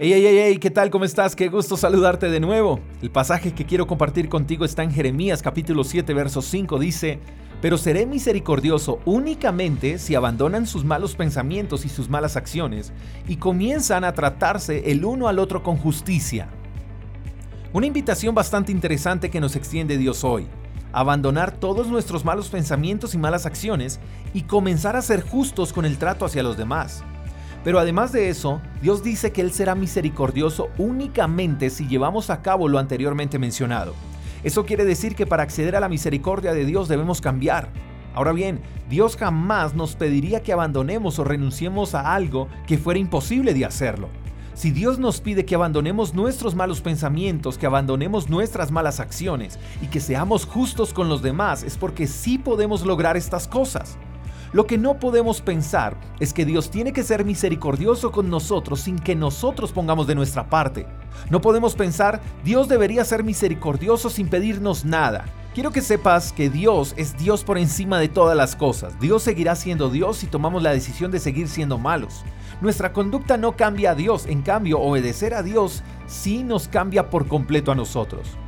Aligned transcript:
Hey, 0.00 0.12
hey, 0.12 0.22
hey, 0.24 0.38
hey, 0.44 0.58
¿qué 0.58 0.70
tal? 0.70 0.90
¿Cómo 0.90 1.04
estás? 1.04 1.34
Qué 1.34 1.48
gusto 1.48 1.76
saludarte 1.76 2.30
de 2.30 2.38
nuevo. 2.38 2.78
El 3.02 3.10
pasaje 3.10 3.52
que 3.52 3.66
quiero 3.66 3.88
compartir 3.88 4.28
contigo 4.28 4.64
está 4.64 4.84
en 4.84 4.92
Jeremías 4.92 5.42
capítulo 5.42 5.82
7, 5.82 6.14
verso 6.14 6.40
5. 6.40 6.78
Dice, 6.78 7.18
pero 7.60 7.76
seré 7.76 8.06
misericordioso 8.06 9.00
únicamente 9.06 9.98
si 9.98 10.14
abandonan 10.14 10.68
sus 10.68 10.84
malos 10.84 11.16
pensamientos 11.16 11.84
y 11.84 11.88
sus 11.88 12.08
malas 12.08 12.36
acciones 12.36 12.92
y 13.26 13.38
comienzan 13.38 14.04
a 14.04 14.12
tratarse 14.12 14.92
el 14.92 15.04
uno 15.04 15.26
al 15.26 15.40
otro 15.40 15.64
con 15.64 15.76
justicia. 15.76 16.46
Una 17.72 17.86
invitación 17.86 18.36
bastante 18.36 18.70
interesante 18.70 19.30
que 19.30 19.40
nos 19.40 19.56
extiende 19.56 19.98
Dios 19.98 20.22
hoy. 20.22 20.46
Abandonar 20.92 21.50
todos 21.50 21.88
nuestros 21.88 22.24
malos 22.24 22.50
pensamientos 22.50 23.14
y 23.14 23.18
malas 23.18 23.46
acciones 23.46 23.98
y 24.32 24.42
comenzar 24.42 24.94
a 24.94 25.02
ser 25.02 25.22
justos 25.22 25.72
con 25.72 25.84
el 25.84 25.98
trato 25.98 26.24
hacia 26.24 26.44
los 26.44 26.56
demás. 26.56 27.02
Pero 27.68 27.80
además 27.80 28.12
de 28.12 28.30
eso, 28.30 28.62
Dios 28.80 29.02
dice 29.02 29.30
que 29.30 29.42
Él 29.42 29.52
será 29.52 29.74
misericordioso 29.74 30.70
únicamente 30.78 31.68
si 31.68 31.86
llevamos 31.86 32.30
a 32.30 32.40
cabo 32.40 32.66
lo 32.66 32.78
anteriormente 32.78 33.38
mencionado. 33.38 33.92
Eso 34.42 34.64
quiere 34.64 34.86
decir 34.86 35.14
que 35.14 35.26
para 35.26 35.42
acceder 35.42 35.76
a 35.76 35.80
la 35.80 35.90
misericordia 35.90 36.54
de 36.54 36.64
Dios 36.64 36.88
debemos 36.88 37.20
cambiar. 37.20 37.68
Ahora 38.14 38.32
bien, 38.32 38.62
Dios 38.88 39.18
jamás 39.18 39.74
nos 39.74 39.96
pediría 39.96 40.42
que 40.42 40.54
abandonemos 40.54 41.18
o 41.18 41.24
renunciemos 41.24 41.94
a 41.94 42.14
algo 42.14 42.48
que 42.66 42.78
fuera 42.78 43.00
imposible 43.00 43.52
de 43.52 43.66
hacerlo. 43.66 44.08
Si 44.54 44.70
Dios 44.70 44.98
nos 44.98 45.20
pide 45.20 45.44
que 45.44 45.54
abandonemos 45.54 46.14
nuestros 46.14 46.54
malos 46.54 46.80
pensamientos, 46.80 47.58
que 47.58 47.66
abandonemos 47.66 48.30
nuestras 48.30 48.70
malas 48.70 48.98
acciones 48.98 49.58
y 49.82 49.88
que 49.88 50.00
seamos 50.00 50.46
justos 50.46 50.94
con 50.94 51.10
los 51.10 51.20
demás, 51.20 51.64
es 51.64 51.76
porque 51.76 52.06
sí 52.06 52.38
podemos 52.38 52.86
lograr 52.86 53.18
estas 53.18 53.46
cosas. 53.46 53.98
Lo 54.52 54.66
que 54.66 54.78
no 54.78 54.98
podemos 54.98 55.42
pensar 55.42 55.96
es 56.20 56.32
que 56.32 56.46
Dios 56.46 56.70
tiene 56.70 56.92
que 56.92 57.02
ser 57.02 57.24
misericordioso 57.24 58.10
con 58.10 58.30
nosotros 58.30 58.80
sin 58.80 58.98
que 58.98 59.14
nosotros 59.14 59.72
pongamos 59.72 60.06
de 60.06 60.14
nuestra 60.14 60.48
parte. 60.48 60.86
No 61.30 61.40
podemos 61.40 61.74
pensar, 61.74 62.20
Dios 62.44 62.68
debería 62.68 63.04
ser 63.04 63.24
misericordioso 63.24 64.08
sin 64.08 64.28
pedirnos 64.28 64.84
nada. 64.84 65.26
Quiero 65.54 65.70
que 65.70 65.82
sepas 65.82 66.32
que 66.32 66.48
Dios 66.48 66.94
es 66.96 67.18
Dios 67.18 67.44
por 67.44 67.58
encima 67.58 67.98
de 67.98 68.08
todas 68.08 68.36
las 68.36 68.56
cosas. 68.56 68.98
Dios 69.00 69.22
seguirá 69.22 69.54
siendo 69.54 69.90
Dios 69.90 70.18
si 70.18 70.26
tomamos 70.26 70.62
la 70.62 70.70
decisión 70.70 71.10
de 71.10 71.18
seguir 71.18 71.48
siendo 71.48 71.78
malos. 71.78 72.24
Nuestra 72.60 72.92
conducta 72.92 73.36
no 73.36 73.56
cambia 73.56 73.90
a 73.90 73.94
Dios, 73.94 74.26
en 74.26 74.42
cambio, 74.42 74.80
obedecer 74.80 75.34
a 75.34 75.42
Dios 75.42 75.82
sí 76.06 76.42
nos 76.42 76.68
cambia 76.68 77.10
por 77.10 77.26
completo 77.28 77.72
a 77.72 77.74
nosotros. 77.74 78.38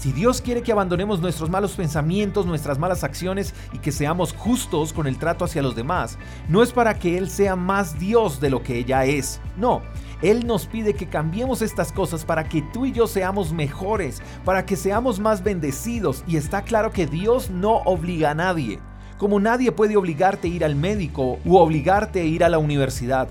Si 0.00 0.12
Dios 0.12 0.40
quiere 0.40 0.62
que 0.62 0.72
abandonemos 0.72 1.20
nuestros 1.20 1.50
malos 1.50 1.72
pensamientos, 1.72 2.46
nuestras 2.46 2.78
malas 2.78 3.04
acciones 3.04 3.54
y 3.74 3.80
que 3.80 3.92
seamos 3.92 4.32
justos 4.32 4.94
con 4.94 5.06
el 5.06 5.18
trato 5.18 5.44
hacia 5.44 5.60
los 5.60 5.76
demás, 5.76 6.16
no 6.48 6.62
es 6.62 6.72
para 6.72 6.98
que 6.98 7.18
Él 7.18 7.28
sea 7.28 7.54
más 7.54 7.98
Dios 7.98 8.40
de 8.40 8.48
lo 8.48 8.62
que 8.62 8.78
ella 8.78 9.04
es. 9.04 9.42
No, 9.58 9.82
Él 10.22 10.46
nos 10.46 10.64
pide 10.64 10.94
que 10.94 11.10
cambiemos 11.10 11.60
estas 11.60 11.92
cosas 11.92 12.24
para 12.24 12.44
que 12.44 12.62
tú 12.62 12.86
y 12.86 12.92
yo 12.92 13.06
seamos 13.06 13.52
mejores, 13.52 14.22
para 14.42 14.64
que 14.64 14.76
seamos 14.76 15.20
más 15.20 15.44
bendecidos. 15.44 16.24
Y 16.26 16.38
está 16.38 16.62
claro 16.62 16.92
que 16.92 17.06
Dios 17.06 17.50
no 17.50 17.82
obliga 17.84 18.30
a 18.30 18.34
nadie. 18.34 18.80
Como 19.18 19.38
nadie 19.38 19.70
puede 19.70 19.98
obligarte 19.98 20.48
a 20.48 20.50
ir 20.50 20.64
al 20.64 20.76
médico 20.76 21.38
u 21.44 21.58
obligarte 21.58 22.22
a 22.22 22.24
ir 22.24 22.42
a 22.42 22.48
la 22.48 22.56
universidad. 22.56 23.28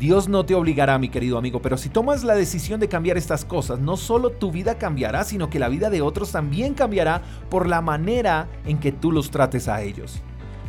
Dios 0.00 0.30
no 0.30 0.46
te 0.46 0.54
obligará, 0.54 0.98
mi 0.98 1.10
querido 1.10 1.36
amigo, 1.36 1.60
pero 1.60 1.76
si 1.76 1.90
tomas 1.90 2.24
la 2.24 2.34
decisión 2.34 2.80
de 2.80 2.88
cambiar 2.88 3.18
estas 3.18 3.44
cosas, 3.44 3.80
no 3.80 3.98
solo 3.98 4.30
tu 4.30 4.50
vida 4.50 4.78
cambiará, 4.78 5.24
sino 5.24 5.50
que 5.50 5.58
la 5.58 5.68
vida 5.68 5.90
de 5.90 6.00
otros 6.00 6.32
también 6.32 6.72
cambiará 6.72 7.20
por 7.50 7.68
la 7.68 7.82
manera 7.82 8.48
en 8.64 8.78
que 8.78 8.92
tú 8.92 9.12
los 9.12 9.30
trates 9.30 9.68
a 9.68 9.82
ellos. 9.82 10.22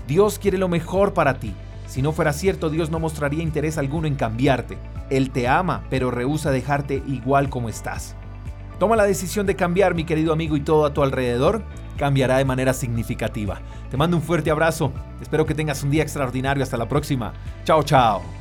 Dios 0.06 0.38
quiere 0.38 0.58
lo 0.58 0.68
mejor 0.68 1.14
para 1.14 1.40
ti. 1.40 1.54
Si 1.88 2.02
no 2.02 2.12
fuera 2.12 2.34
cierto, 2.34 2.70
Dios 2.70 2.90
no 2.90 3.00
mostraría 3.00 3.42
interés 3.42 3.78
alguno 3.78 4.06
en 4.06 4.16
cambiarte. 4.16 4.78
Él 5.09 5.32
te 5.32 5.48
ama, 5.48 5.86
pero 5.90 6.12
rehúsa 6.12 6.52
dejarte 6.52 7.02
igual 7.08 7.50
como 7.50 7.70
estás. 7.70 8.18
Toma 8.80 8.98
la 8.98 9.06
decisión 9.06 9.46
de 9.46 9.56
cambiar, 9.56 9.96
mi 9.96 10.04
querido 10.04 10.34
amigo, 10.34 10.58
y 10.58 10.62
todo 10.62 10.86
a 10.86 10.94
tu 10.94 11.04
alrededor 11.04 11.64
cambiará 11.96 12.36
de 12.36 12.44
manera 12.44 12.74
significativa. 12.74 13.62
Te 13.90 13.96
mando 13.96 14.18
un 14.18 14.24
fuerte 14.24 14.52
abrazo. 14.52 14.92
Espero 15.22 15.46
que 15.46 15.56
tengas 15.56 15.84
un 15.84 15.92
día 15.92 16.03
extraordinario. 16.03 16.63
Hasta 16.63 16.75
la 16.75 16.90
próxima. 16.90 17.31
Chao, 17.63 17.81
chao. 17.84 18.41